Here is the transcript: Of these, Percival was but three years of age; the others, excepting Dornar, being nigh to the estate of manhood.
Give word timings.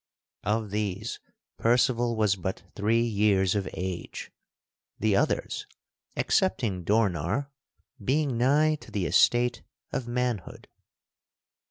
Of 0.45 0.71
these, 0.71 1.19
Percival 1.59 2.15
was 2.15 2.35
but 2.35 2.63
three 2.75 3.03
years 3.03 3.53
of 3.53 3.69
age; 3.75 4.31
the 4.97 5.15
others, 5.15 5.67
excepting 6.15 6.83
Dornar, 6.83 7.51
being 8.03 8.35
nigh 8.35 8.73
to 8.77 8.89
the 8.89 9.05
estate 9.05 9.61
of 9.91 10.07
manhood. 10.07 10.67